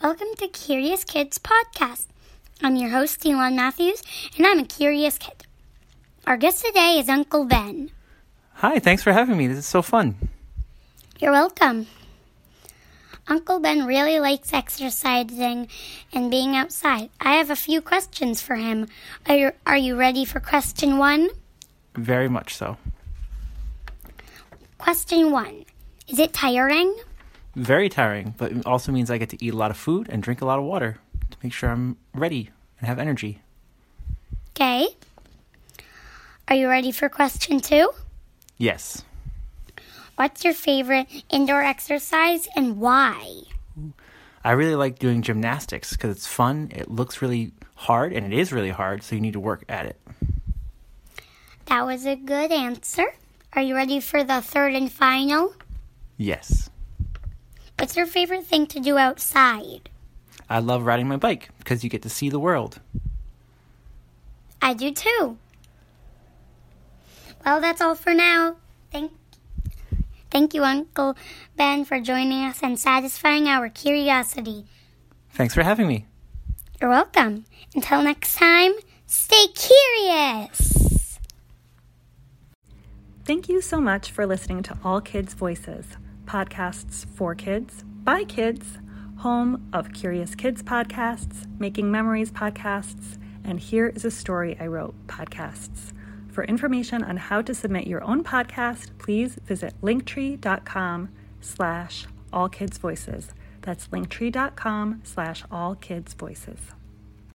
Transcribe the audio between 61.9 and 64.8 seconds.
get to see the world. I